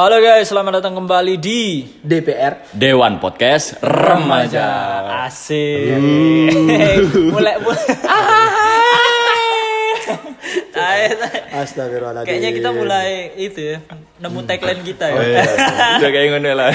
[0.00, 4.64] Halo guys, selamat datang kembali di DPR Dewan Podcast Remaja.
[5.28, 5.92] Asik.
[7.28, 7.84] mulai mulai.
[10.80, 11.20] Ayo,
[11.52, 13.84] Astagfirullahaladzim Kayaknya kita mulai itu ya,
[14.24, 15.12] nemu tagline kita ya.
[15.12, 15.44] Oh, iya.
[16.00, 16.72] Udah kayak ngono lah.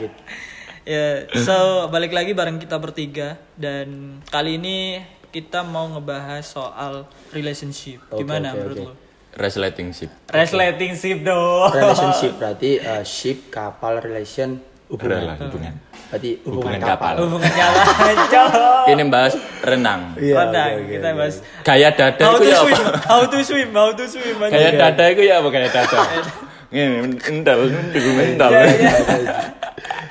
[0.96, 7.04] ya, so balik lagi bareng kita bertiga dan kali ini kita mau ngebahas soal
[7.36, 8.00] relationship.
[8.16, 9.09] Gimana menurut lo?
[9.30, 10.10] Resleting ship.
[10.26, 11.70] Relationship dong.
[11.70, 14.58] relationship berarti uh, ship kapal relation
[14.90, 15.72] hubungan Adalah hubungan.
[16.10, 17.14] berarti hubungan, Hubungan kapal, kapal.
[17.22, 18.46] Hubungannya lancar.
[18.90, 20.00] Ini bahas renang.
[20.18, 21.18] Iya, Renang, oke, oke, kita oke.
[21.22, 22.98] bahas Gaya dada how itu to ya swim, apa?
[23.06, 24.36] how to swim, how to swim.
[24.42, 25.98] Gaya dada itu ya apa gaya dada?
[26.70, 27.58] Ini mental,
[28.14, 28.50] mental.
[28.50, 28.92] Ya, ya.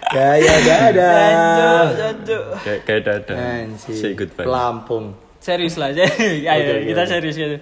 [0.09, 0.54] gaya
[0.95, 2.44] lanjut.
[2.64, 3.34] Kayak gaya dada.
[3.78, 4.48] Say goodbye.
[4.48, 5.06] Pelampung
[5.40, 6.04] serius lah aja
[6.52, 7.58] ayo oke, kita serius gitu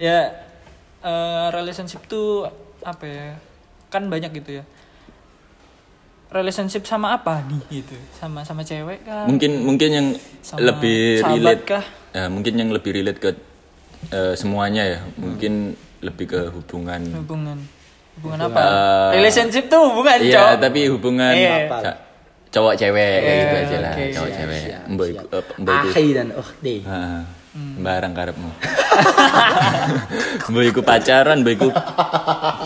[0.00, 0.47] ya
[1.08, 2.44] eh, relationship tuh
[2.82, 3.26] apa ya
[3.88, 4.64] kan banyak gitu ya
[6.28, 10.06] relationship sama apa nih gitu sama sama cewek kah Mungkin mungkin yang
[10.44, 11.84] Sama lebih relate kah?
[12.08, 13.30] Ya, mungkin yang lebih relate ke
[14.08, 15.00] eh, semuanya ya.
[15.14, 17.00] Mungkin lebih ke hubungan.
[17.16, 17.58] hubungan
[18.16, 21.56] hubungan apa Eh, relationship tuh hubungan Iya, cowok tapi hubungan Iya.
[21.66, 21.98] ca-
[22.50, 24.04] cowok cewek kayak Iya, gitu aja lah, oke.
[24.12, 24.62] cowok Siap, cewek.
[24.62, 25.26] eh, mbok iku
[25.68, 27.20] ahi dan oh deh Heeh.
[27.58, 27.82] Hmm.
[27.82, 28.50] Barang karepmu.
[30.50, 31.68] mbok iku pacaran, mbok iku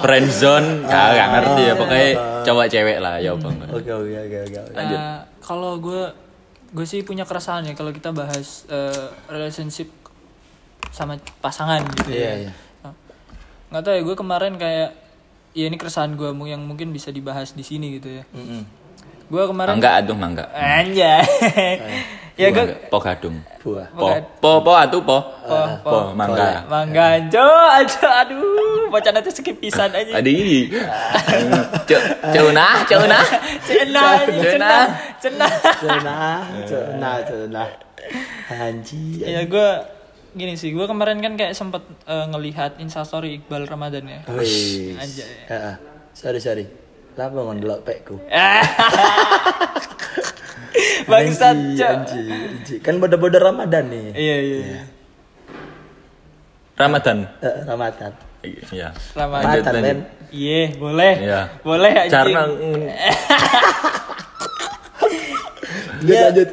[0.01, 2.09] friend zone, gak gak ngerti ya pokoknya
[2.43, 3.69] cowok cewek lah ya enggak.
[3.71, 4.61] oke oke oke oke.
[4.73, 4.99] Lanjut.
[4.99, 6.03] Eh, kalau gue
[6.71, 8.93] gue sih punya keresahan ya kalau kita bahas eh,
[9.27, 9.89] relationship
[10.89, 12.53] sama pasangan gitu Iya, ya iya.
[13.69, 14.91] nggak tahu ya gue kemarin kayak
[15.53, 18.65] ya ini keresahan gue yang mungkin bisa dibahas di sini gitu ya Mm-mm.
[19.27, 20.45] gue kemarin Mangga aduh mangga.
[20.53, 21.25] anjay
[22.35, 23.37] ya gue po gadung.
[23.59, 24.09] buah Po
[24.41, 25.19] po po atuh po.
[25.41, 26.65] po po Po mangga.
[26.67, 30.67] mangga jo aja aduh bacaan itu skip pisan aja Adi.
[31.85, 33.21] Cuk, cuna, cuna.
[33.63, 34.87] cenah cenah
[35.23, 37.69] cenah cenah cenah cenah
[38.51, 39.69] anjir ya gue
[40.33, 44.97] gini sih gue kemarin kan kayak sempet eh, ngelihat instastory Iqbal Ramadan ya Wih.
[44.97, 45.29] Anjay.
[45.47, 45.75] Heeh.
[46.13, 46.65] sorry sorry
[47.13, 48.17] Lapa ngondelok pekku
[51.05, 51.57] bangsat.
[52.81, 54.07] Kan bodo-bodo Ramadan nih.
[54.15, 54.83] iya iya iya
[56.73, 57.29] Ramadan.
[57.39, 58.13] Eh, Ramadan.
[58.43, 58.91] Iya.
[59.15, 61.41] Ramadan Ramadan, iya boleh Iya.
[61.63, 62.41] boleh anjing Karena
[66.03, 66.23] Lanjut, Ya.
[66.29, 66.51] lanjut.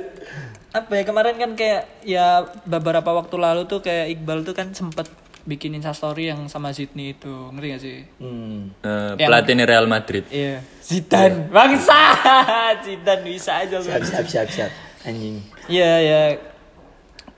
[0.69, 2.27] apa ya kemarin kan kayak ya
[2.61, 5.09] beberapa waktu lalu tuh kayak Iqbal tuh kan sempet
[5.41, 8.71] bikin instastory yang sama Sydney itu ngerti gak sih Hmm.
[8.79, 10.23] eh, Yang- pelatih Real Madrid.
[10.29, 11.99] iya Zidane bangsa
[12.85, 14.71] Zidane bisa aja Siap, siap, siap, siap.
[15.01, 15.39] Anjing.
[15.65, 16.21] Iya ya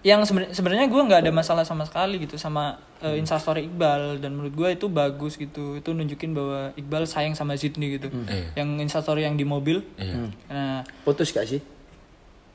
[0.02, 4.34] yang seben- sebenarnya gue nggak ada masalah sama sekali gitu sama uh, instastory Iqbal dan
[4.34, 8.58] menurut gue itu bagus gitu itu nunjukin bahwa Iqbal sayang sama Sydney gitu Iya.
[8.58, 10.34] yang instastory yang di mobil Iya.
[10.48, 11.62] nah Putus gak sih?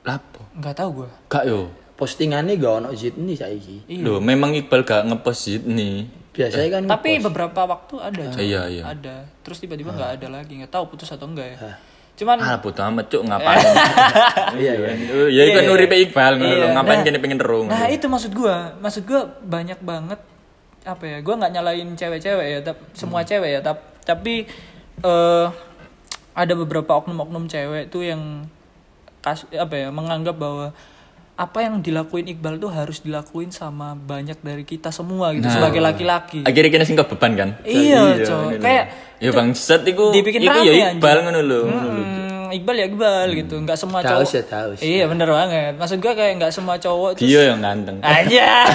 [0.02, 0.42] Lapo?
[0.52, 1.70] nggak tahu gue Kak yo.
[1.96, 3.88] Postingannya gak ono Zidni saiki.
[3.98, 6.04] Loh, memang Iqbal gak ngepost Sydney.
[6.30, 7.24] Biasanya kan tapi ngepost.
[7.26, 8.38] beberapa waktu ada Cok.
[8.38, 8.82] Iya, iya.
[8.84, 11.76] ada terus tiba-tiba nggak ada lagi nggak tahu putus atau enggak ya Hah.
[12.14, 13.62] cuman Ah, bodo amat cuk ngapain?
[14.58, 14.88] Iya, iya.
[15.14, 16.58] Oh, Ya itu kan Iya, uripe Iqbal ngono Iya.
[16.58, 17.66] lho, ngapain Nah, kene pengen terung.
[17.66, 20.20] Nah itu maksud gue, maksud gue banyak banget
[20.82, 21.18] apa ya?
[21.18, 23.28] Gue nggak nyalain cewek-cewek ya, tapi semua Hmm.
[23.28, 24.44] cewek ya, tap- tapi
[24.98, 25.46] eh
[26.34, 28.44] ada beberapa oknum-oknum cewek tuh yang
[29.18, 30.76] kas apa ya menganggap bahwa
[31.36, 35.52] apa yang dilakuin Iqbal tuh harus dilakuin sama banyak dari kita semua gitu Nah.
[35.52, 36.40] sebagai laki-laki.
[36.42, 37.48] Akhirnya kena sing beban kan?
[37.62, 38.40] Iya, Cok.
[38.50, 38.56] ngono.
[38.58, 38.86] Kayak-
[39.16, 41.60] ya bangsat iku Dibikin iku ya Iqbal ngono lho.
[41.66, 44.24] Hmm, Iqbal ya Iqbal gitu, nggak semua Tahu cowok.
[44.26, 44.84] sih, tahu sih.
[44.96, 45.72] Iya bener banget.
[45.76, 48.00] Maksud gue kayak nggak semua cowok tuh Dia yang ganteng.
[48.00, 48.48] aja.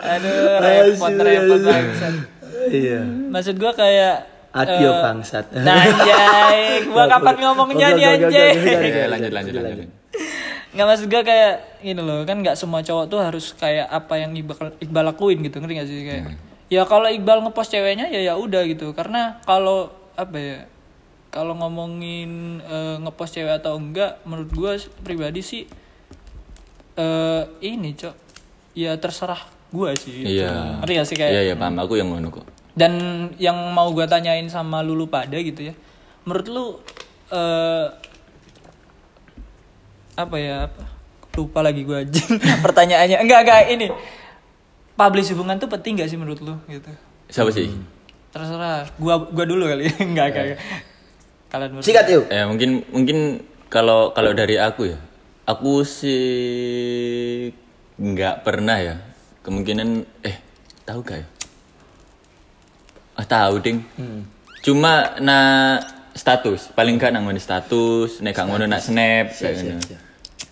[0.00, 2.14] Aduh, repot repot bangsat.
[2.70, 3.00] Iya.
[3.30, 4.16] Maksud gua kayak
[4.50, 5.46] Adio eh, bangsat.
[5.62, 8.50] Nah, anjay, gua kapan ngomongnya nih anjay.
[9.06, 9.88] lanjut lanjut lanjut.
[10.74, 14.34] Nggak maksud gua kayak gini loh, kan nggak semua cowok tuh harus kayak apa yang
[14.34, 16.24] Iqbal, Iqbal lakuin gitu, ngerti gak sih kayak.
[16.66, 20.58] Ya kalau Iqbal ngepost ceweknya ya ya udah gitu, karena kalau apa ya
[21.30, 24.72] kalau ngomongin eh, ngepost cewek atau enggak, menurut gua
[25.06, 25.62] pribadi sih
[26.98, 28.14] eh ini cok,
[28.74, 30.26] ya terserah gua sih.
[30.26, 30.42] gitu.
[30.42, 30.82] Iya.
[30.82, 32.46] Ngerti gak sih kayak Iya iya paham aku yang ngono kok.
[32.80, 32.92] Dan
[33.36, 35.76] yang mau gue tanyain sama lulu pada gitu ya
[36.24, 36.64] menurut lu
[37.30, 37.86] eh
[40.20, 40.84] apa ya apa?
[41.38, 42.22] Lupa lagi gue aja.
[42.66, 43.24] Pertanyaannya.
[43.24, 43.88] Enggak enggak ini.
[44.92, 46.90] Publish hubungan tuh penting gak sih menurut lu gitu?
[47.32, 47.72] Siapa sih?
[48.30, 48.86] terserah.
[48.94, 49.90] Gua gua dulu kali.
[50.06, 50.60] Enggak enggak enggak.
[51.50, 51.82] kalian.
[51.82, 52.24] Sikat yuk.
[52.30, 54.98] Ya mungkin mungkin kalau kalau dari aku ya,
[55.50, 57.50] aku sih
[57.98, 58.94] nggak pernah ya.
[59.42, 60.36] Kemungkinan eh
[60.86, 61.26] tahu gak ya
[63.20, 63.84] ah tahu ding.
[64.64, 65.38] Cuma na
[66.16, 70.00] status paling gak nang status nek gak ngono nak snap kayak siap,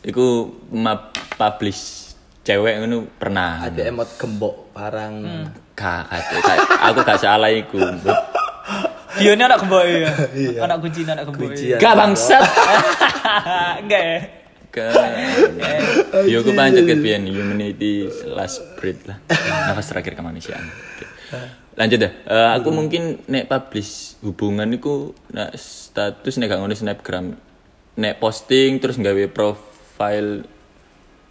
[0.06, 2.12] iku ma publish
[2.44, 3.64] cewek ngono pernah.
[3.64, 5.14] Ada emot gembok barang.
[5.78, 7.78] gak ada gak- aku gak salah iku.
[9.18, 10.12] Dia ini anak kembali ya.
[10.62, 11.42] Anak kunci anak kembali.
[11.50, 11.78] Kunci, ya.
[11.80, 12.42] gak bangsat.
[13.82, 14.18] Enggak ya.
[16.28, 19.18] yo aku pancet ke humanity last breed lah.
[19.66, 20.62] Nafas terakhir kemanusiaan.
[20.62, 21.06] Oke.
[21.78, 22.12] Lanjut deh.
[22.26, 27.38] Eh, aku mungkin nek publish hubungan iku nek status nek gak ngono snapgram.
[27.98, 30.42] Nek posting terus nggawe profile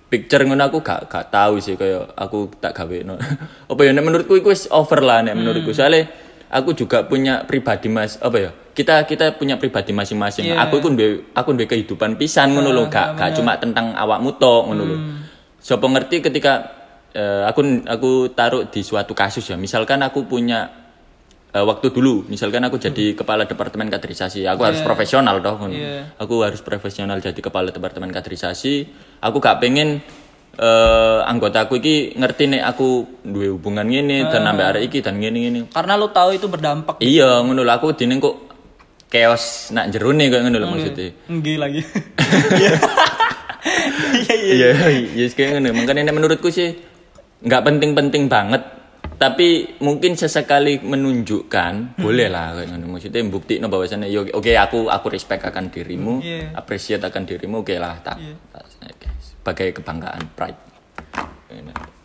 [0.07, 3.19] picture ngono aku gak gak tahu sih kayak aku tak gawe no.
[3.71, 5.75] apa ya nek menurutku iku wis over lah nek menurutku.
[5.75, 6.07] Soalnya
[6.47, 10.53] aku juga punya pribadi mas apa ya kita kita punya pribadi masing-masing.
[10.53, 10.63] Iya.
[10.63, 14.71] aku iku duwe aku duwe kehidupan pisan ngono lho gak gak cuma tentang awakmu tok
[14.71, 14.97] ngono lho.
[15.59, 16.76] Sopo ngerti ketika
[17.17, 20.69] eh, aku aku taruh di suatu kasus ya misalkan aku punya
[21.49, 25.73] eh, waktu dulu misalkan aku jadi kepala departemen kaderisasi aku harus profesional ngono.
[25.73, 26.13] Iya.
[26.21, 28.85] aku harus profesional jadi kepala departemen kaderisasi
[29.25, 30.05] aku gak pengen
[30.57, 35.37] eh anggotaku iki ngerti nek aku duwe hubungan ngene dan nambah arek iki dan ngene
[35.45, 36.97] ngene Karena lu tahu itu berdampak.
[36.97, 38.35] iya ngono aku dine kok
[39.05, 41.81] chaos nak jerone kok ngono lho maksudnya Enggak lagi.
[44.17, 44.53] Iya iya.
[44.55, 44.69] Iya,
[45.13, 45.69] iya kayak ngono.
[45.77, 46.73] Makanya nek menurutku sih
[47.41, 48.63] nggak penting-penting banget.
[49.17, 52.53] Tapi mungkin sesekali menunjukkan boleh lah.
[52.69, 56.53] Maksudnya bukti no bahwasannya yo oke aku aku respect akan dirimu, Iya.
[56.53, 58.21] appreciate akan dirimu, oke lah tak,
[58.53, 59.07] tak oke.
[59.17, 60.59] sebagai kebanggaan pride.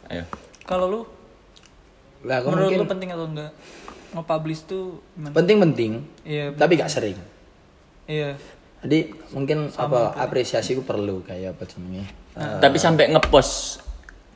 [0.09, 0.25] Ayo.
[0.65, 1.01] Kalau lu
[2.23, 3.51] Lah aku menurut mungkin lu penting atau enggak?
[4.15, 5.35] Nge-publish tuh gimana?
[5.35, 5.93] penting-penting,
[6.23, 6.55] Iya.
[6.55, 7.19] tapi gak sering.
[8.07, 8.39] Iya.
[8.81, 12.07] Jadi mungkin apa apresiasi ku perlu kayak apa namanya?
[12.33, 13.82] Eh, Tapi sampai ngepost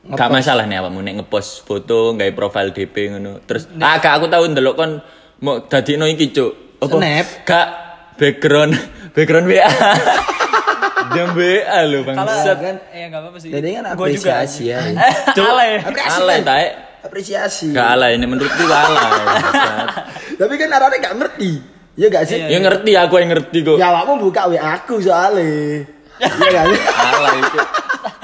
[0.09, 3.43] Gak masalah nih apamu nek ngepost foto gawe profile DP ngono.
[3.43, 5.03] Terus ah gak aku tahu ndelok kon
[5.41, 6.79] mau dadino iki cuk.
[6.79, 6.95] Apa?
[6.95, 7.27] Snap.
[7.43, 7.67] Gak
[8.15, 8.73] background
[9.17, 9.67] background WA.
[11.07, 12.57] Jam WA lho Kalau bangsat.
[12.59, 12.77] kan?
[12.91, 13.51] Iya enggak apa-apa sih.
[13.51, 14.43] Jadi kan Gua juga.
[14.43, 14.79] apresiasi ya.
[15.51, 15.71] Alay.
[15.81, 16.21] Apresiasi.
[16.21, 16.67] Alay tae.
[17.03, 17.67] Apresiasi.
[17.71, 19.11] Gak alay ini menurutku alay.
[20.43, 21.53] Tapi kan arane gak ngerti.
[21.97, 22.39] Ya gak sih?
[22.39, 23.77] Ya ngerti aku yang ngerti kok.
[23.79, 25.87] Ya awakmu buka WA aku soalnya.
[26.19, 26.81] Iya gak sih?
[26.85, 27.39] Alay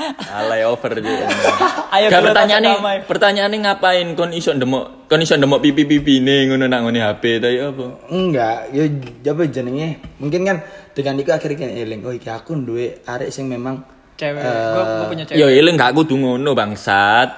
[0.02, 0.28] cuk.
[0.28, 1.20] Alay over cuk.
[1.94, 2.96] Ayo Gak kita pertanyaan tanya damai.
[3.04, 7.49] pertanyaannya ngapain kon iso ndemok kon iso ndemok pipi-pipi nih ngono nang ngene HP ta
[7.49, 7.84] ya apa?
[8.08, 8.82] Enggak, ya
[9.28, 9.88] apa jenenge?
[10.16, 10.56] Mungkin kan
[10.93, 14.38] dengan itu akhirnya eling, oh iki aku duwe arek sing memang Cewek.
[14.38, 15.40] Eh, Gua, gua punya cewek.
[15.40, 17.28] Ya eling gak kudu ngono bangsat.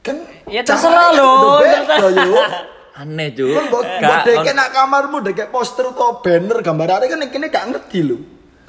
[0.00, 0.16] kan
[0.48, 1.60] Ya terserah lo.
[2.08, 2.40] Yo.
[2.96, 3.48] Aneh cuk.
[3.48, 7.46] Kan mbok mbok Gak deke nak kamarmu deke poster atau banner gambar arek kan kene
[7.48, 8.16] gak ngerti lho.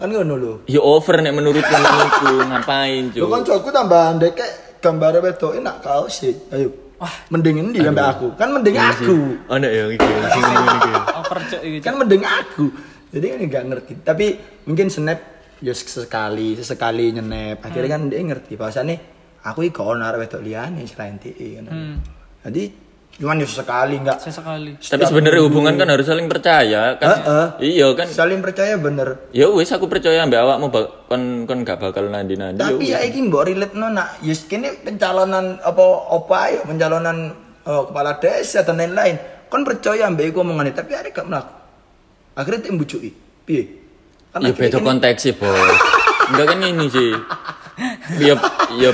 [0.01, 0.53] Kan ngono lho.
[0.65, 3.29] Ya over nek menurutku menurutku ngapain Lho cuk.
[3.29, 4.47] kancaku tambah deke
[4.81, 6.33] gambar wedoke nak kaos sih.
[6.49, 6.73] Ayo.
[6.97, 8.33] Wah, mending endi sampe aku?
[8.33, 9.17] Kan mending aku.
[9.53, 10.91] Ya iki sing ngene iki.
[11.21, 11.83] Over cuk gitu.
[11.85, 12.65] kan mending aku
[13.11, 14.25] jadi kan nggak ngerti tapi
[14.65, 15.19] mungkin snap
[15.59, 18.95] ya sekali sesekali nyenep akhirnya kan dia ngerti bahwasannya
[19.43, 21.67] aku iki gak ono arek wedok liyane selain TI kan
[22.47, 22.63] jadi
[23.19, 24.71] cuman ya sesekali nggak Tapi Sesekali.
[25.03, 27.09] sebenarnya hubungan kan harus saling percaya kan.
[27.21, 27.47] Heeh.
[27.75, 28.07] Iya kan.
[28.07, 30.67] saling percaya bener Ya wis aku percaya mbak awakmu
[31.05, 32.57] kon kon gak bakal nandi-nandi.
[32.57, 37.17] Ya tapi ya iki mbok relate no nak yes kini pencalonan apa apa ayo pencalonan
[37.61, 39.15] eh, kepala desa dan lain-lain
[39.51, 41.53] kon percaya mbak iku omongan tapi arek gak melaku
[42.31, 43.11] akhirnya tim bujuki
[43.43, 43.63] piye
[44.31, 45.75] kan Ya beda konteks sih, Bos.
[46.31, 47.11] Enggak kan ini sih.
[48.23, 48.39] Ya
[48.79, 48.89] ya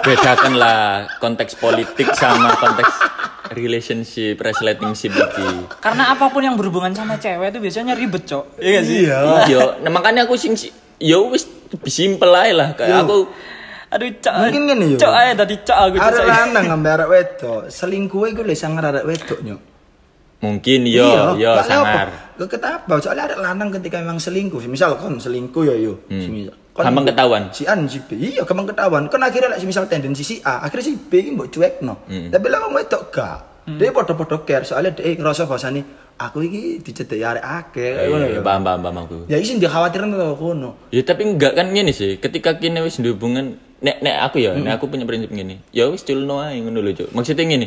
[0.00, 2.88] bedakan lah konteks politik sama konteks
[3.50, 5.46] relationship, relationship iki.
[5.78, 8.44] Karena apa pun yang berhubungan sama cewek itu biasanya ribet, Cok.
[8.56, 8.96] Iya gak sih?
[9.02, 11.46] iya Iya, nah makanya aku sing si- ya wis
[11.84, 13.26] simpel aja lah kayak aku
[13.90, 14.34] Aduh, Cok.
[14.40, 14.98] Mungkin gini, yo.
[14.98, 16.06] Cok aja tadi Cok aku Cok.
[16.06, 19.60] Arek lanang ngambil arek wedok, selingkuh iku lek sangar arek wedok nyok.
[20.40, 22.08] mungkin yo yo gak sangar.
[22.08, 22.38] Apa.
[22.38, 26.00] Gak ketapa, soalnya arek lanang ketika memang selingkuh, misal kon selingkuh yo.
[26.00, 26.48] Kon- Hmm.
[26.86, 27.42] Gampang ketahuan.
[27.52, 29.06] Si A si B, iya gampang ketahuan.
[29.12, 31.94] Kon akhirnya lek misal tendensi si A, akhirnya si B iki mbok cuekno.
[32.08, 32.28] Hmm.
[32.32, 33.38] Tapi lah wong wedok gak.
[33.70, 35.84] Dia podo-podo care, soalnya dia ngerasa bahwasane
[36.18, 38.08] aku iki dicedeki arek akeh.
[38.10, 38.42] ngono Iya, ya.
[38.42, 39.16] paham paham paham aku.
[39.30, 40.70] Ya isi dikhawatirin to kono.
[40.90, 44.80] Ya tapi enggak kan gini sih, ketika kini wis hubungan nek nek aku ya, nek
[44.80, 45.62] aku punya prinsip gini.
[45.70, 47.08] Ya wis culno ae ngono lho, Cuk.
[47.14, 47.66] Maksudnya gini,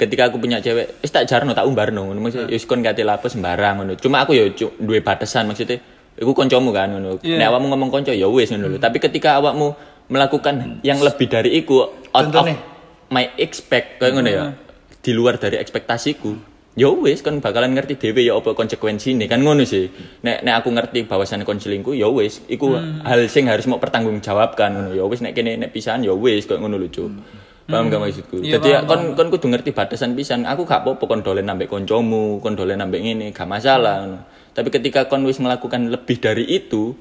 [0.00, 2.18] ketika aku punya cewek, wis tak jarno tak umbarno ngono.
[2.24, 3.92] Maksudnya ya wis kon kate lapo sembarang ngono.
[4.00, 4.48] Cuma aku ya
[4.80, 5.78] duwe batasan maksudnya
[6.18, 7.18] iku koncomu kan ngono.
[7.20, 7.38] Iya.
[7.42, 8.78] Nek awakmu ngomong konco ya wis ngono lho.
[8.78, 9.74] Tapi ketika awakmu
[10.10, 12.54] melakukan yang lebih dari iku out Contohnya?
[12.54, 14.44] of my expect kayak ngono ya.
[15.04, 16.54] Di luar dari ekspektasiku.
[16.74, 19.90] Ya wis kan bakalan ngerti dhewe ya apa konsekuensine kan ngono sih.
[20.26, 24.70] Nek nek aku ngerti bahwasannya kon selingkuh ya wis iku hal sing harus mau pertanggungjawabkan
[24.74, 27.10] ngono ya wis nek kene nek pisahan ya wis kayak ngono lho Cuk.
[27.64, 28.44] Paham gak maksudku?
[28.44, 30.44] Iya, Jadi paham, kon kon kudu ngerti batasan pisan.
[30.44, 34.04] Aku gak apa-apa kon dolen ambek koncomu, kon dolen ambek ngene, gak masalah.
[34.04, 34.18] ngono.
[34.54, 36.94] Tapi ketika kon wis melakukan lebih dari itu,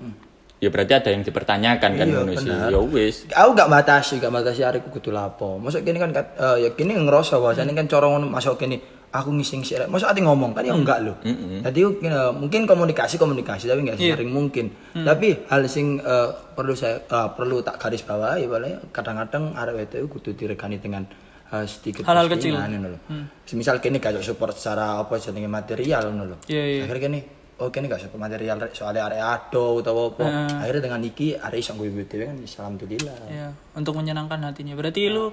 [0.58, 2.50] ya berarti ada yang dipertanyakan kan Iya, ngono sih.
[2.50, 2.68] benar.
[2.68, 3.16] Ya wis.
[3.30, 5.58] Aku gak batasi, gak batasi hari kudu lapo.
[5.58, 9.30] Masuk kini kan kat- eh, ya kini ngerasa bahwasanya kan corong ngono masuk kini aku
[9.30, 9.78] ngising sih.
[9.86, 11.14] Masuk ati ngomong kan ya enggak loh.
[11.62, 14.18] Jadi eh, mungkin komunikasi komunikasi tapi enggak Iya.
[14.18, 14.66] sering mungkin.
[14.96, 20.08] Tapi hal sing eh, perlu saya eh, perlu tak garis bawahi boleh kadang-kadang arek itu
[20.08, 21.06] kudu direkani dengan
[21.52, 22.58] eh, sedikit Hal-hal kecil.
[22.58, 23.00] postingan, ngono lho.
[23.44, 26.38] Semisal kini gak support secara apa jenenge material ngono lho.
[26.50, 26.82] Iya, iya.
[26.84, 27.20] Akhirnya kini
[27.54, 30.26] oh kini gak support material soalnya area ado atau apa.
[30.58, 33.18] Akhirnya dengan iki area iso gue dhewe kan alhamdulillah.
[33.30, 35.30] ya untuk menyenangkan hatinya berarti lu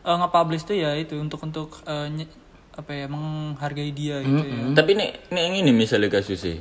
[0.00, 2.30] eh, nge-publish tuh ya itu untuk untuk nye-
[2.74, 6.58] apa ya menghargai dia gitu ya Tapi nek nek ini misalnya kasusnya.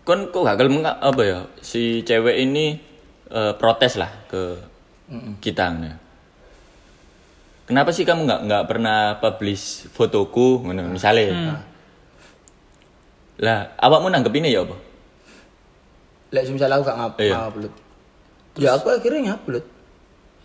[0.00, 1.38] Kon kok gagal menga- apa ya?
[1.60, 2.78] Si cewek ini
[3.28, 4.58] eh, protes lah ke
[5.38, 5.94] kita ngono.
[7.66, 11.62] Kenapa sih kamu nggak nggak pernah publish fotoku ngono misalnya?
[13.40, 14.76] Lah, awakmu nanggep ini ya apa?
[16.30, 17.34] Lek semisal aku gak ngap Iya.
[17.40, 17.72] ngupload.
[18.60, 19.64] Ya aku akhirnya ngupload.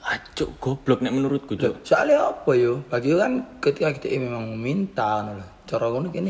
[0.06, 1.82] Acuk goblok nek menurutku, Cuk.
[1.82, 2.86] Soalnya apa yo?
[2.88, 5.48] Bagi kan ketika kita memang meminta ngono lho.
[5.66, 6.30] Cara ngono kene.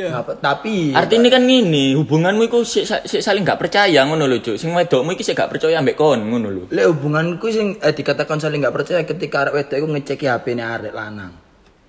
[0.00, 0.40] Ngapa?
[0.40, 4.56] Tapi Artinya kan ngini, hubunganmu iku sik sik saling gak percaya ngono lho, Cuk.
[4.56, 6.62] Sing wedokmu iki sik gak percaya ambek kon ngono lho.
[6.72, 10.92] lek hubunganku sing eh, dikatakan saling gak percaya ketika arek wedok iku ngeceki HP-ne arek
[10.96, 11.32] lanang.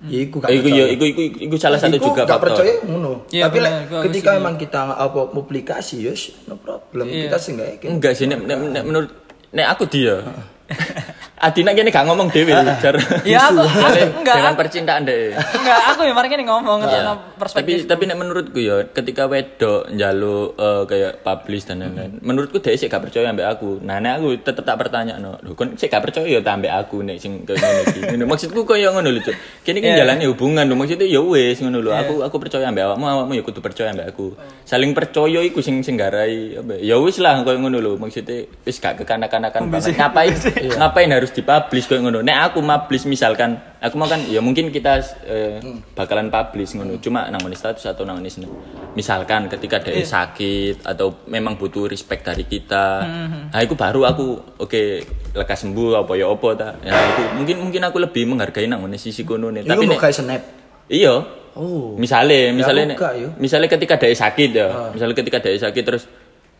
[0.02, 0.82] Ya iku gak Eh, iku percaya.
[0.82, 2.46] ya iku iku iku salah satu Iku juga gak faktor.
[2.58, 3.12] percaya ngono.
[3.28, 4.38] Iya, Tapi bener, gua ketika setuju.
[4.42, 7.06] memang kita apa publikasi ya no problem.
[7.06, 7.22] Iya.
[7.24, 7.88] Kita sih enggak yakin.
[7.92, 9.10] Enggak sih, nek, nek, nek menurut
[9.50, 10.16] nek aku dia.
[11.42, 12.94] Adina gini gak ngomong dewe jar.
[13.26, 15.34] ya aku, aku enggak Dengan percintaan deh.
[15.34, 17.02] enggak aku ya kemarin ngomong Iya.
[17.02, 22.22] tentang Tapi perspektif tapi nek menurutku ya ketika wedok njaluk eh, kayak publish dan lain-lain.
[22.22, 23.82] Menurutku dia sih gak percaya ambek aku.
[23.82, 25.34] Nah, nek aku tetep tak pertanya no.
[25.42, 28.00] Lho kon sih gak percaya ya ta ambek aku nek sing kayak ngene iki.
[28.06, 28.24] Ngono.
[28.30, 29.34] Maksudku koyo ngono lho, Cuk.
[29.66, 30.06] Kene iki Iya.
[30.06, 30.78] jalani hubungan lho.
[30.78, 31.90] Maksudnya ya wis ngono lho.
[31.90, 34.38] Aku aku percaya ambek awakmu, awakmu ya kudu percaya ambek aku.
[34.62, 37.98] Saling percaya iku sing sing garai apa ya wis lah koyo ngono lho.
[37.98, 39.98] Maksudnya wis gak kekanak-kanakan banget.
[39.98, 40.30] Ngapain
[40.78, 42.20] ngapain harus dipublish koyo ngono.
[42.20, 45.58] Nek aku publish misalkan aku mau kan ya mungkin kita eh,
[45.96, 47.00] bakalan publish ngono.
[47.00, 48.46] Cuma nang ngene status atau nang ngene sini.
[48.94, 52.86] Misalkan ketika dia sakit atau memang butuh respect dari kita.
[53.50, 54.82] Nah, itu baru aku oke
[55.32, 56.68] lekas sembuh apa ya apa ta.
[56.84, 59.64] Ya itu mungkin mungkin aku lebih menghargai nang ngene sisi kono nih.
[59.64, 60.42] Tapi nek kayak snap.
[60.92, 61.42] Iya.
[61.52, 62.00] Oh.
[62.00, 63.28] Misalnya, misalnya, aku yo.
[63.36, 66.08] misalnya ketika dia sakit ya, misalnya ketika dia sakit terus,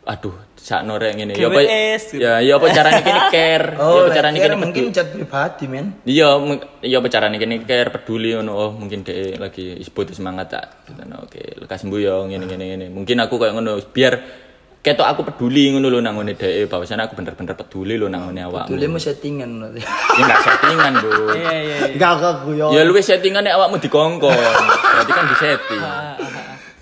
[0.02, 2.18] aduh, sak norek ini, ya apa, gitu.
[2.18, 5.08] ya, ya apa caranya kini care, ya Oh, apa caranya lek kini mungkin peduli, chat
[5.14, 5.86] pribadi men.
[6.02, 6.28] iya,
[6.82, 11.06] ya apa caranya kini care, peduli, ngono, oh mungkin dia lagi isbut semangat tak, gitu,
[11.06, 14.14] nah, oke, lekas sembuh ya, gini gini gini, mungkin aku kayak ngono, biar
[14.82, 18.42] ketok aku peduli ngono lho nang ngene dhek, bahwasanya aku bener-bener peduli lho nang ngene
[18.50, 18.74] awakmu.
[18.74, 19.78] Dulu mau settingan berarti.
[19.78, 21.10] Ya enggak settingan, Bu.
[21.38, 22.70] iya iya iya Enggak kok guyon.
[22.74, 24.34] Ya lu wis settingan nek awakmu dikongkon.
[24.34, 25.82] Berarti kan disetting.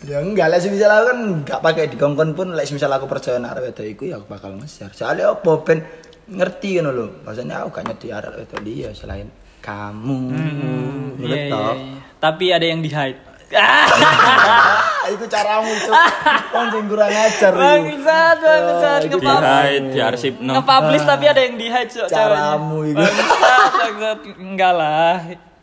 [0.00, 3.68] Ya enggak lah semisal aku kan enggak pakai dikongkon pun lek semisal aku percaya arek
[3.68, 4.88] wedok iku ya aku bakal nge-share.
[4.90, 5.84] Soalnya apa ben
[6.26, 7.06] ngerti ngono lho.
[7.20, 9.28] Maksudnya aku gak ngerti arek wedok dia selain
[9.60, 10.20] kamu.
[10.32, 11.28] iya, Betul.
[11.28, 11.98] iya, iya.
[12.16, 13.20] tapi ada yang di hide
[15.10, 15.90] itu caramu itu.
[15.90, 17.58] Kan sing kurang ajar itu.
[17.58, 20.52] bangsat bangsat itu Di nge-publish hide, di arsip no.
[20.54, 22.96] nge-publish tapi ada yang di hide ceweknya Caramu itu.
[22.96, 25.14] bangsat enggak lah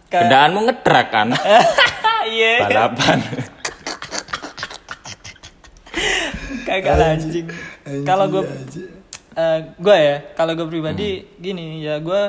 [0.08, 1.28] Kendaanmu ngedrak kan?
[2.30, 3.18] iya Balapan.
[6.64, 7.48] Kagak anjing
[8.04, 8.44] kalau gue
[9.78, 12.22] gue ya kalau gue pribadi gini ya gue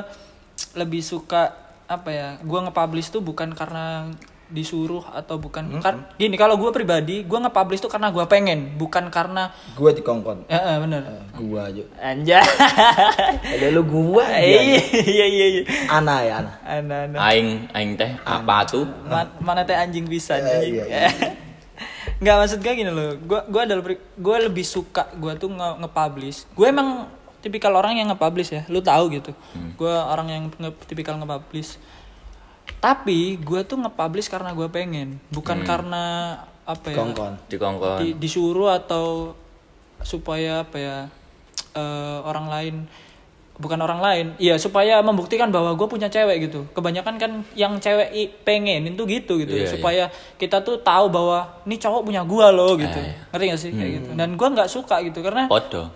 [0.73, 1.51] lebih suka
[1.85, 4.13] apa ya gue nge-publish tuh bukan karena
[4.45, 9.05] disuruh atau bukan kar- gini kalau gue pribadi gue nge-publish tuh karena gue pengen bukan
[9.07, 10.45] karena Gua dikongkon.
[10.45, 11.01] ya eh, bener
[11.35, 11.83] Gua aja.
[11.99, 12.41] anjay
[13.45, 14.25] Ada lu gua.
[14.41, 14.61] iya
[15.05, 16.51] iya iya iya Ana ya ana.
[16.63, 17.17] Ana, ana.
[17.23, 18.89] Aing, aing teh apa tuh?
[19.03, 20.73] Ma- mana teh anjing bisa Iya, anjing.
[20.75, 20.83] iya,
[22.19, 23.15] Nggak maksud gue gini loh.
[23.17, 26.37] Gue gue adalah gue lebih suka gue tuh nge- nge-publish.
[26.51, 27.07] Gue emang
[27.39, 28.61] tipikal orang yang nge-publish ya.
[28.67, 29.31] Lu tahu gitu.
[29.53, 29.71] Hmm.
[29.73, 31.79] Gue orang yang nge tipikal nge-publish.
[32.77, 36.03] Tapi gue tuh nge-publish karena gue pengen, bukan karena
[36.63, 36.97] apa ya?
[36.97, 37.33] Kongkon.
[37.47, 37.97] Dikongkon.
[37.99, 39.33] di- disuruh atau
[39.99, 40.97] supaya apa ya
[41.73, 42.75] eh, orang lain
[43.59, 44.25] bukan orang lain.
[44.39, 46.63] Iya supaya membuktikan bahwa gue punya cewek gitu.
[46.71, 49.51] Kebanyakan kan yang cewek i- pengenin tuh gitu gitu.
[49.51, 50.03] Iya, supaya
[50.35, 52.95] kita tuh tahu bahwa ini cowok punya gue loh gitu.
[52.95, 53.13] Iya.
[53.29, 53.71] ngerti gak sih?
[53.75, 54.09] Kayak gitu.
[54.15, 55.91] Dan gue nggak suka gitu karena Podo.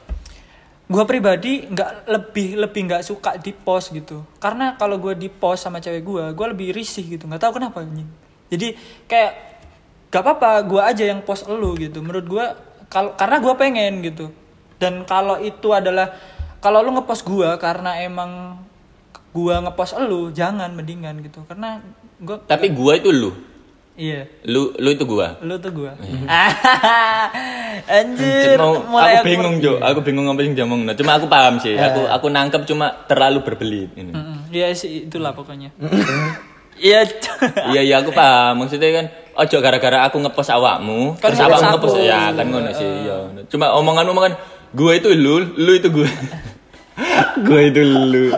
[0.84, 4.28] gue pribadi nggak lebih lebih nggak suka di post gitu.
[4.38, 7.26] Karena kalau gue di post sama cewek gue gue lebih risih gitu.
[7.26, 8.12] Nggak tahu kenapa anjing.
[8.52, 8.76] Jadi
[9.08, 9.32] kayak
[10.12, 12.04] gak apa-apa gue aja yang post elu gitu.
[12.04, 12.46] Menurut gue
[12.86, 14.30] kalau karena gue pengen gitu.
[14.78, 16.12] Dan kalau itu adalah
[16.64, 18.56] kalau lu ngepost gue karena emang
[19.30, 21.84] gua ngepost elu jangan mendingan gitu karena
[22.18, 23.36] gua Tapi gua itu lu.
[23.94, 25.36] iya Lu lu itu gua.
[25.42, 25.92] lu tuh gua
[28.00, 29.78] anjir Mau, mulai aku bingung, Jo.
[29.82, 30.86] Aku bingung apa yang ngomong.
[30.86, 31.76] Nah, cuma aku paham sih.
[31.76, 34.14] Aku aku nangkep cuma terlalu berbelit ini.
[34.50, 35.74] Iya sih itulah pokoknya
[36.78, 37.06] iya
[37.70, 38.64] Iya iya aku paham.
[38.64, 42.86] Maksudnya kan ojo gara-gara aku ngepost awakmu, Kan terus awakmu ngepost ya kan ngono sih.
[42.86, 43.18] Iya.
[43.50, 44.34] Cuma omongan-omongan
[44.74, 46.10] gue itu lu, lu itu gue.
[47.48, 48.34] gue itu lu.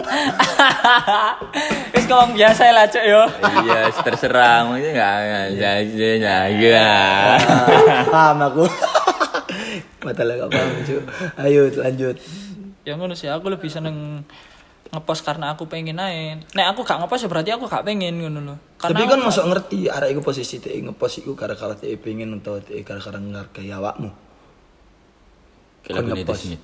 [1.96, 3.24] wis ngomong biasa lah cok yo
[3.63, 4.68] iya, terserah.
[4.68, 5.15] Maksudnya enggak
[5.56, 5.75] enggak
[6.20, 7.36] enggak enggak.
[8.12, 8.65] paham aku
[10.06, 10.98] Matalah gak paham cu
[11.42, 12.15] ayo lanjut
[12.86, 14.22] ya ngono sih aku lebih seneng
[14.94, 18.39] ngepost karena aku pengen naik nek aku gak ngepost ya berarti aku gak pengen ngono
[18.44, 22.38] loh karena tapi kan masuk ngerti arek iku posisi teh ngepost iku gara-gara teh pengen
[22.38, 24.25] atau teh gara-gara ngargai awakmu
[25.86, 26.58] Ini ngepost.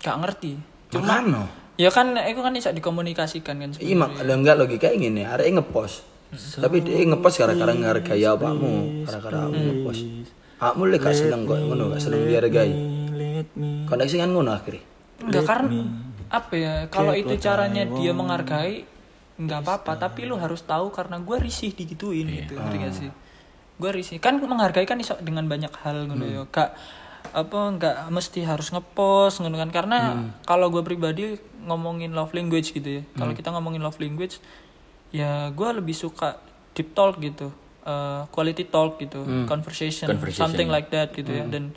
[0.00, 0.52] Gak ngerti.
[0.90, 1.44] Cuma no?
[1.80, 5.56] Ya kan itu kan bisa dikomunikasikan kan iya mak ada enggak logika ingin ya arek
[5.56, 6.04] ngepost.
[6.60, 9.04] Tapi dia ngepost gara-gara ngargai awakmu.
[9.08, 10.02] gara-gara aku ngepost.
[10.60, 12.72] Awakmu lek gak seneng kok ngono gak seneng dihargai.
[13.88, 14.84] koneksi kan ngono akhirnya.
[15.24, 15.80] Enggak karena
[16.30, 18.84] apa ya kalau itu caranya dia menghargai
[19.40, 19.92] nggak apa-apa.
[19.96, 23.08] Tapi lu harus tahu karena gue risih digituin gitu ngerti gak sih?
[23.80, 24.20] Gue risih.
[24.20, 26.44] Kan menghargai kan iso dengan banyak hal ngono ya.
[26.44, 26.76] Kak
[27.30, 29.70] apa nggak mesti harus ngepost ngono kan?
[29.70, 29.98] Karena
[30.44, 33.02] kalau gue pribadi ngomongin love language gitu ya.
[33.14, 34.42] Kalau kita ngomongin love language
[35.10, 36.38] ya gue lebih suka
[36.74, 37.50] deep talk gitu.
[37.86, 39.24] Eh, quality talk gitu.
[39.48, 40.74] Conversation, Conversation, something ya.
[40.74, 41.44] like that gitu ya.
[41.46, 41.72] Dan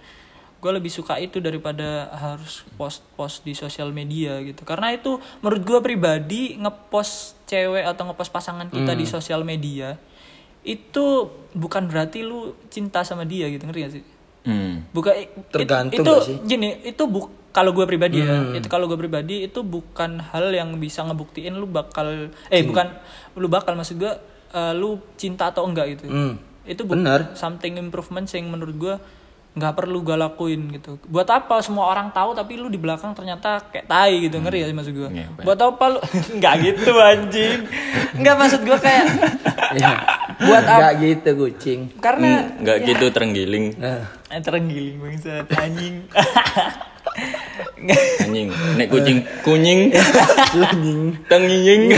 [0.64, 4.64] gue lebih suka itu daripada harus post-post di sosial media gitu.
[4.64, 10.00] Karena itu menurut gue pribadi ngepost cewek atau ngepost pasangan kita di sosial media
[10.64, 13.68] itu bukan berarti lu cinta sama dia gitu.
[13.68, 14.13] Ngerti gak sih
[14.44, 14.84] Hmm.
[14.90, 15.14] bukan
[15.48, 16.38] Tergantung itu gak sih?
[16.44, 20.76] gini itu bu kalau gue pribadi ya itu kalau gue pribadi itu bukan hal yang
[20.76, 22.92] bisa ngebuktiin lu bakal eh bukan
[23.34, 24.12] lu bakal maksud gue
[24.50, 26.34] eh, lu cinta atau enggak gitu Hmm.
[26.64, 27.32] itu bu- Bener.
[27.34, 28.96] something improvement yang menurut gue
[29.54, 30.98] nggak perlu gue lakuin gitu.
[31.06, 31.62] Buat apa?
[31.62, 34.42] Semua orang tahu tapi lu di belakang ternyata kayak tai gitu.
[34.42, 36.00] Ngeri ya sih maksud gue Iya, buat apa lu?
[36.42, 37.60] Nggak gitu anjing.
[38.18, 39.06] Nggak maksud gue kayak
[40.42, 41.80] buat apa Enggak gitu kucing.
[42.02, 43.78] Karena Enggak gitu terenggiling.
[43.78, 45.46] Eh, terenggiling bangsat.
[45.54, 45.96] Anjing.
[48.26, 48.48] Anjing,
[48.80, 49.94] nek kucing kunying.
[51.30, 51.94] Tenginying.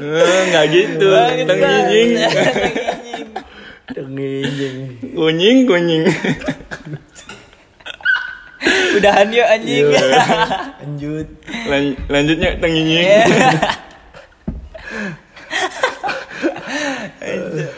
[0.00, 1.08] Eh, Enggak gitu,
[1.44, 2.10] tenginying.
[3.94, 4.76] Denginjing.
[5.14, 6.04] Kunying, kunying.
[8.90, 11.26] udahan yuk anjing Lanjut.
[11.70, 13.06] Lan- lanjutnya tenginying.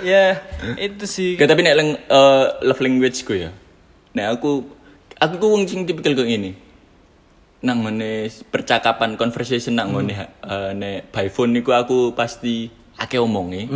[0.03, 0.39] ya
[0.87, 3.51] itu sih Oke, tapi nek leng, eh, love language ku ya.
[4.15, 4.67] Nek aku
[5.19, 6.55] aku ku wong sing tipikal kok ini.
[7.63, 12.71] Nang ngene percakapan conversation nang ngene eh, nek by phone niku aku pasti
[13.03, 13.67] akeh omongi.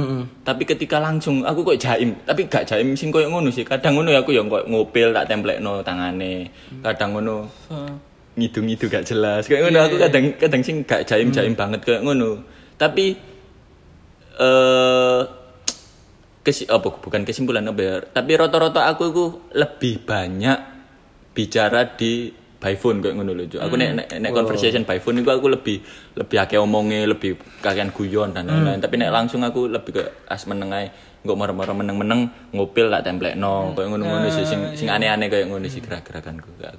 [0.46, 3.66] Tapi ketika langsung aku kok jaim, tapi gak jaim sing koyo ngono sih.
[3.66, 6.50] Kadang ngono ya aku yang koyo ngopil tak templekno tangane.
[6.80, 7.92] Kadang ngono Heeh.
[8.38, 9.50] ngidung-ngidung gak jelas.
[9.50, 12.40] Kayak ngono aku kadang kadang sing gak jaim-jaim banget kayak ngono.
[12.78, 13.06] Tapi
[14.36, 15.22] eh
[16.46, 20.58] kesi apa bukan kesimpulan apa ya tapi rata-rata aku itu lebih banyak
[21.34, 25.28] bicara di by phone kayak ngono lho aku nek nek, nek conversation by phone itu
[25.28, 25.84] aku lebih
[26.16, 28.80] lebih akeh omongnya lebih kakean guyon dan lain-lain.
[28.80, 30.88] Tapi nek langsung aku lebih ke as meneng ae
[31.26, 35.82] nggak marah-marah meneng-meneng ngopil tak templekno kayak ngono-ngono sih sing sing aneh-aneh kayak ngono sih
[35.82, 36.78] gerak-gerakanku gak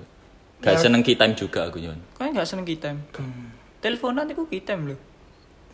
[0.63, 2.95] gak seneng key time juga aku Jon kau nggak seneng kita
[3.83, 4.95] teleponan itu kita loh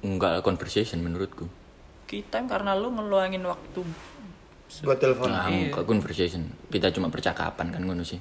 [0.04, 1.48] enggak conversation menurutku.
[2.04, 3.82] Kita karena lu ngeluangin waktu
[4.82, 5.30] Buat telepon.
[5.30, 6.50] Nah, ke conversation.
[6.74, 8.18] Kita cuma percakapan kan ngono sih.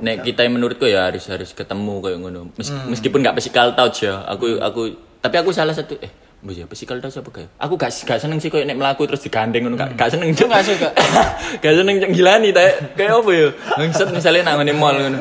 [0.00, 2.40] Nek kita yang menurutku ya harus harus ketemu kayak ngono.
[2.54, 4.24] Mes- Meskipun nggak physical touch ya.
[4.26, 4.80] Aku aku
[5.20, 6.08] tapi aku salah satu eh
[6.40, 7.50] Bu ya physical touch apa kayak?
[7.60, 10.32] Aku gak gak seneng sih kayak nek melaku terus digandeng ngono gak, gak seneng.
[10.32, 10.88] Lu nggak suka?
[11.62, 12.64] gak seneng gilani ta
[12.96, 13.48] kayak apa ya?
[13.76, 15.20] Bangsat misalnya nang ngene mall ngono.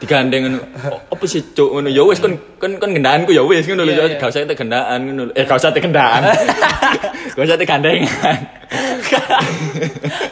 [0.00, 0.58] Digandeng ngono.
[0.88, 1.88] "Oh, Apa sih cuk ngono?
[1.92, 3.92] Ya wis kon kon kon gendaanku ya wis ngono lho.
[3.92, 4.18] Iya, iya.
[4.18, 5.32] Gak usah kita gendaan ngono lho.
[5.36, 6.22] Eh gak usah kita gendaan.
[7.36, 8.38] Gak usah kita gandengan.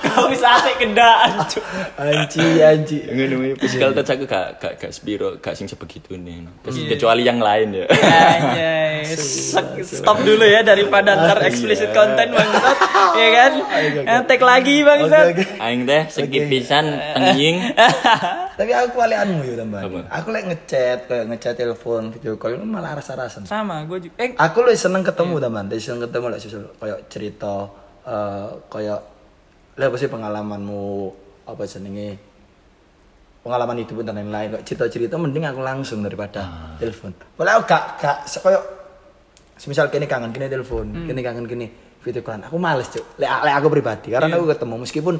[0.02, 1.62] kau bisa asik kendaan Cuk.
[1.98, 2.98] Anji, anji.
[3.10, 6.46] ngono ya physical touch aku gak gak gak spiro gak sing sebegitu nih
[6.86, 7.84] kecuali yang lain ya
[9.82, 12.76] stop dulu ya daripada ntar explicit content bangsat,
[13.14, 13.52] ya kan?
[14.04, 15.26] Ngetek lagi bangsat.
[15.58, 17.62] Aing teh segi pisan anjing
[18.58, 19.80] Tapi aku walianmu ya tambah.
[20.10, 23.46] Aku lek ngechat kayak ngechat telepon video call malah rasa-rasan.
[23.46, 24.18] Sama, gue juga.
[24.18, 27.70] Eh, Aku lebih seneng ketemu teman, lebih seneng ketemu lek susul kayak cerita
[28.02, 29.00] eh kayak
[29.78, 30.84] apa sih pengalamanmu
[31.46, 32.18] apa jenenge?
[33.46, 37.14] Pengalaman hidup dan lain-lain kok cerita-cerita mending aku langsung daripada telepon.
[37.38, 38.58] Boleh aku gak gak koyo
[39.54, 41.70] semisal kini kangen kini telepon kini kangen kini
[42.02, 42.42] video callan.
[42.50, 43.06] Aku males cuk.
[43.22, 45.14] Lek lek aku pribadi karena aku ketemu meskipun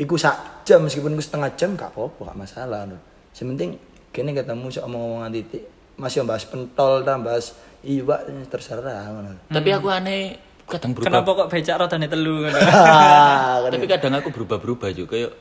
[0.00, 2.96] iku sak jam meskipun iku setengah jam gak apa-apa gak masalah no.
[3.36, 3.76] Sementing
[4.10, 5.62] kini ketemu sok omong-omongan titik
[6.00, 7.52] masih bahas pentol dan bahas
[7.84, 9.36] iwak terserah ngono.
[9.52, 11.06] Tapi aku aneh kadang berubah.
[11.12, 12.58] Kenapa kok becak rodane telu ngono?
[12.72, 13.60] Ah.
[13.68, 15.32] Tapi kadang aku berubah-berubah juga kayak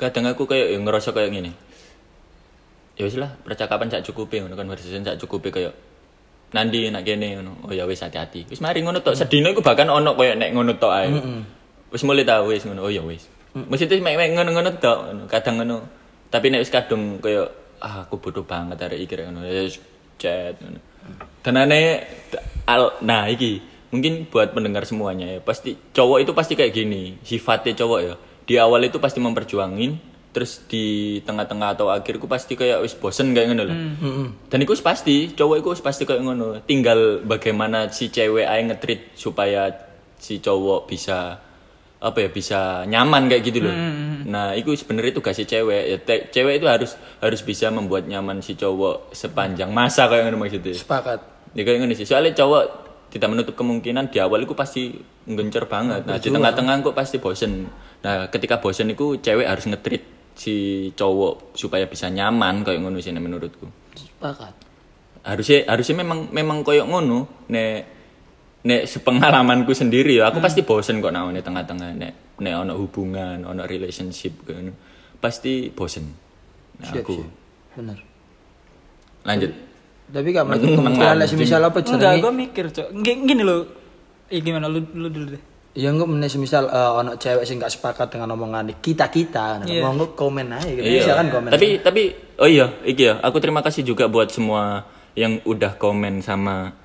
[0.00, 1.52] kadang aku kayak yang ngerasa kayak gini.
[2.96, 5.72] Ya wis lah, percakapan sak cukupe ngono kan conversation sak cukupe kayak
[6.52, 7.64] Nandi nak kene ngono.
[7.64, 8.44] Oh ya wis hati-hati.
[8.44, 9.16] Wis mari ngono tok.
[9.16, 11.08] Sedina iku bahkan ono kayak nek ngono tok ae.
[11.88, 12.84] Wis mulai tau wis ngono.
[12.84, 13.31] Oh ya wis.
[13.52, 14.98] Mesti mek mek ngono-ngono tok.
[15.28, 15.76] Kadang ngono.
[16.32, 19.44] Tapi nek wis kadung kayak ah aku bodoh banget arek iki ngono.
[19.44, 19.76] Ya wis
[20.16, 20.80] chat ngono.
[21.42, 22.06] Dan aneh
[22.66, 27.76] al, nah iki mungkin buat pendengar semuanya ya pasti cowok itu pasti kayak gini sifatnya
[27.76, 28.14] cowok ya
[28.48, 30.00] di awal itu pasti memperjuangin
[30.32, 33.78] terus di tengah-tengah atau akhirku pasti kayak wis bosen kayak ngono loh
[34.48, 38.64] dan itu wis pasti cowok itu wis pasti kayak ngono tinggal bagaimana si cewek aja
[38.64, 39.68] ngetrit supaya
[40.16, 41.36] si cowok bisa
[42.02, 43.74] apa ya bisa nyaman kayak gitu loh
[44.26, 48.42] nah itu sebenarnya tugas si cewek ya te- cewek itu harus harus bisa membuat nyaman
[48.42, 51.20] si cowok sepanjang masa kayak ngono maksudnya Sepakat.
[51.52, 52.08] Ya kayak gini sih.
[52.08, 52.64] Soalnya cowok
[53.12, 54.96] tidak menutup kemungkinan di awal itu pasti
[55.28, 56.08] gencer banget.
[56.08, 57.68] Nah, di tengah-tengah kok pasti bosen.
[58.00, 60.00] Nah, ketika bosen itu cewek harus ngetrit
[60.32, 63.68] si cowok supaya bisa nyaman kayak ngono sih menurutku.
[63.92, 64.54] Sepakat.
[65.28, 68.01] Harusnya harusnya memang memang kayak ngono nek
[68.62, 73.62] nek sepengalamanku sendiri ya aku pasti bosen kok namanya tengah-tengah nek nek ono hubungan, ono
[73.62, 74.72] relationship ngono.
[75.16, 76.06] Pasti bosen.
[76.78, 77.30] Nah, Siap, aku siap.
[77.74, 77.98] Bener.
[79.22, 79.50] lanjut.
[80.08, 82.20] Tapi gak kemungkinan lah semisal apa Enggak, jenenge.
[82.20, 82.88] gue mikir, Cok.
[83.00, 83.62] G- Gini loh.
[84.26, 85.42] Eh, gimana lu lu dulu deh.
[85.72, 89.80] Ya enggak meneh semisal eh, ono cewek sing gak sepakat dengan omongan kita-kita, Iya.
[89.82, 90.84] monggo komen aja gitu.
[90.84, 91.00] Iya.
[91.02, 91.48] Silakan komen.
[91.48, 92.02] Tapi tapi
[92.36, 93.14] oh iya, iki ya.
[93.20, 96.76] Aku terima kasih juga buat semua yang udah komen sama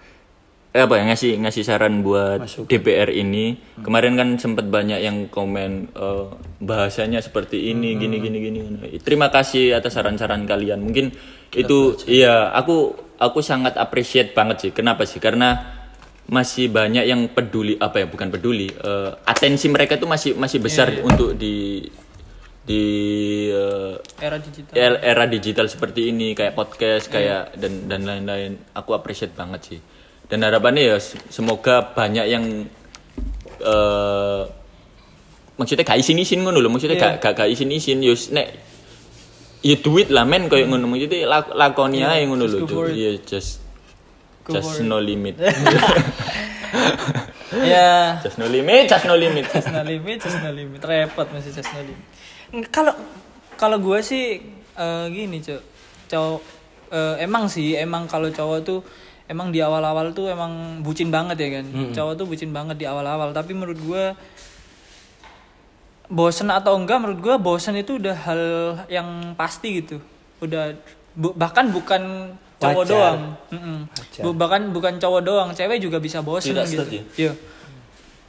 [0.77, 3.57] eh apa ya ngasih ngasih saran buat DPR ini.
[3.81, 6.25] Kemarin kan sempat banyak yang komen eh,
[6.61, 8.59] bahasanya seperti ini gini gini gini.
[9.01, 10.85] Terima kasih atas saran-saran kalian.
[10.85, 11.09] Mungkin
[11.57, 14.71] itu iya, aku aku sangat appreciate banget sih.
[14.71, 15.17] Kenapa sih?
[15.17, 15.77] Karena
[16.29, 20.93] masih banyak yang peduli apa ya bukan peduli eh, atensi mereka tuh masih masih besar
[21.01, 21.87] untuk di
[22.67, 22.83] di
[23.47, 24.75] eh, Era digital.
[24.75, 29.79] era, era digital seperti ini kayak podcast kayak dan dan lain-lain aku appreciate banget sih
[30.27, 32.45] dan harapannya ya se- semoga banyak yang
[33.57, 34.41] eh
[35.57, 38.53] maksudnya gak isin isin ngono lho maksudnya gak gak, gak isin isin yus nek
[39.65, 42.95] ya duit lah men kayak ngono maksudnya lak, lakoni aja ngono for it.
[42.95, 43.65] iya just
[44.45, 45.35] Go just no limit
[47.57, 48.19] Ya.
[48.21, 50.79] just no limit just no limit just no limit, just no limit.
[50.83, 52.05] Repot masih just no limit.
[52.69, 52.91] Kalau
[53.55, 54.43] kalau gue sih
[54.75, 55.61] eh, gini, Cok.
[56.11, 56.39] Cowok
[56.91, 58.79] eh, emang sih, emang kalau cowok tuh
[59.27, 61.65] emang di awal-awal tuh emang bucin banget ya kan.
[61.91, 64.03] Cowok tuh bucin banget di awal-awal, tapi menurut gue
[66.07, 68.41] bosen atau enggak menurut gue bosen itu udah hal
[68.87, 69.99] yang pasti gitu.
[70.39, 70.71] Udah
[71.11, 72.91] bu- bahkan bukan cowok Wajar.
[72.95, 73.21] doang.
[73.91, 74.23] Wajar.
[74.23, 76.81] Bu- bahkan bukan cowok doang, cewek juga bisa bosen Tidak gitu.
[76.87, 76.99] setuju.
[77.19, 77.33] Iya.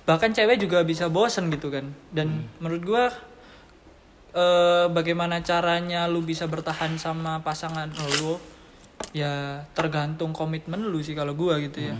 [0.04, 1.86] Bahkan cewek juga bisa bosen gitu kan.
[2.10, 3.04] Dan menurut gua
[4.28, 7.88] eh bagaimana caranya lu bisa bertahan sama pasangan
[8.20, 8.36] lu
[9.10, 11.94] ya tergantung komitmen lu sih kalau gua gitu ya.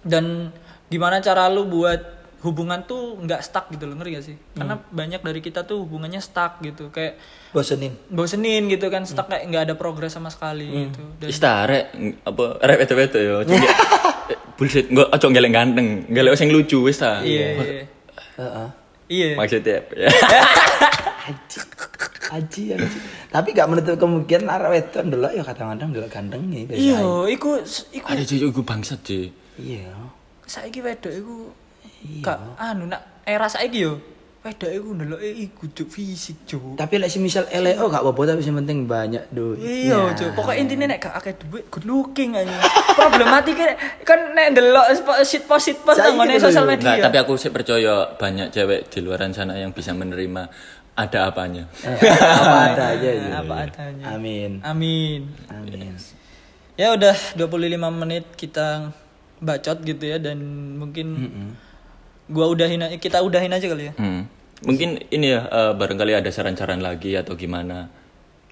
[0.00, 0.54] Dan
[0.86, 4.36] gimana cara lu buat hubungan tuh nggak stuck gitu loh ngerti gak sih?
[4.54, 7.18] Karena banyak dari kita tuh hubungannya stuck gitu kayak
[7.50, 7.98] bosenin.
[8.06, 11.02] bosenin gitu kan stuck kayak nggak ada progres sama sekali gitu.
[11.18, 11.84] Dan Ista arek
[12.22, 13.36] apa arek wedo-wedo yo.
[13.42, 13.58] Cuma-
[14.30, 17.18] eh, Bullshit, enggak ojo ngelek ganteng, ngelek sing lucu wis ta.
[17.20, 17.84] iya iya.
[18.38, 18.68] Heeh.
[19.08, 19.28] Iya.
[19.34, 20.08] Maksudnya apa ya?
[22.28, 22.98] Aji, aji.
[23.32, 26.68] Tapi gak menutup kemungkinan arah weton dulu ya kadang-kadang dulu ganteng nih.
[26.68, 27.00] Iya,
[27.32, 27.56] iku
[27.92, 29.32] iku Ada cuy gue bangsat cuy.
[29.58, 29.90] Iya.
[30.48, 31.36] saiki wedok iku
[32.24, 34.00] gak anu nak era saiki yo.
[34.38, 36.78] Wedok iku ndeloke iku juk fisik, Cuk.
[36.78, 39.60] Tapi lek misal LEO gak apa-apa tapi yang penting banyak duit.
[39.60, 40.38] Iya, Cuk.
[40.38, 42.56] Pokoknya intinya nek gak akeh duit, good looking aja.
[42.94, 44.86] Problematiknya kan nek ndelok
[45.26, 46.96] sit post sit post nang sosial media.
[46.96, 50.48] Nah, tapi aku sih percaya banyak cewek di luaran sana yang bisa menerima
[50.98, 51.64] ada apanya.
[51.78, 53.28] Eh, apa ada aja itu.
[53.30, 54.04] apa adanya.
[54.10, 54.58] Amin.
[54.60, 55.30] Amin.
[55.46, 55.94] Amin.
[56.74, 57.54] Ya udah 25
[57.96, 58.90] menit kita
[59.38, 60.38] bacot gitu ya dan
[60.74, 61.06] mungkin
[62.26, 63.94] gua udahin aja- kita udahin aja kali ya.
[63.94, 64.26] Hmm.
[64.60, 67.86] Mungkin ini ya eh, barangkali ada saran-saran lagi atau gimana.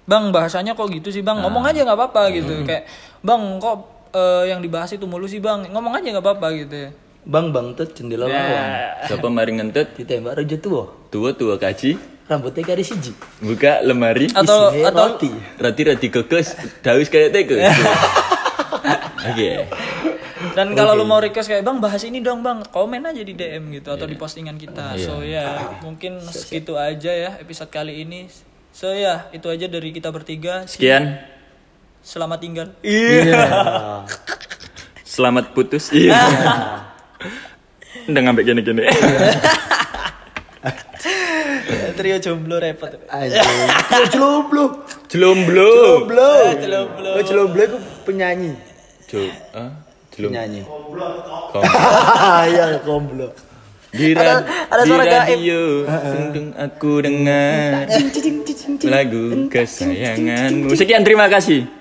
[0.03, 2.87] Bang bahasanya kok gitu sih bang ngomong aja nggak apa-apa gitu kayak
[3.19, 3.77] bang kok
[4.13, 6.91] eh, yang dibahas itu mulu sih bang ngomong aja nggak apa-apa gitu ya
[7.27, 8.67] Bang bang tut jendela lawang.
[9.03, 10.87] Siapa mari ngentut Ditembak raja tua.
[11.11, 13.11] tua tua kaji rambutnya kari siji.
[13.41, 14.27] Buka lemari.
[14.31, 15.31] Atau Isinya atau roti.
[15.57, 16.47] Roti roti kekes.
[16.83, 17.55] Daus kayak teko.
[19.31, 19.67] Oke.
[20.53, 23.73] dan kalau lu mau request kayak bang bahas ini dong bang komen aja di DM
[23.73, 28.29] gitu atau di postingan kita so ya mungkin segitu aja ya episode kali ini
[28.69, 31.17] so ya itu aja dari kita bertiga Sekian.
[32.05, 32.67] selamat tinggal
[35.17, 35.89] Selamat putus.
[35.89, 36.13] Iya.
[38.11, 38.85] Udah ngambil gini-gini.
[41.93, 43.43] Trio jomblo repot Anjing.
[43.91, 44.63] Yo celoblo.
[45.07, 45.69] Jomblo.
[45.69, 46.29] Celoblo.
[46.57, 47.09] Celoblo.
[47.13, 48.51] Oh, celoblo itu penyanyi.
[49.07, 49.71] Jo, ah,
[50.11, 50.31] Jelum.
[50.31, 50.61] Penyanyi.
[51.51, 51.63] Kom-
[52.51, 53.27] Iya, komblo.
[53.87, 54.43] Di, Ada-
[54.83, 55.27] di suara gaib.
[55.31, 57.87] radio Tungtung aku dengar
[58.83, 61.71] Lagu kesayanganmu Sekian terima kasih